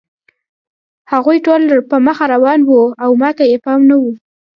هغوی 1.11 1.37
ټول 1.45 1.61
په 1.89 1.97
مخه 2.07 2.25
روان 2.33 2.59
وو 2.67 2.83
او 3.03 3.11
ما 3.21 3.29
ته 3.37 3.43
یې 3.51 3.57
پام 3.65 3.81
نه 3.89 3.95
و 4.01 4.03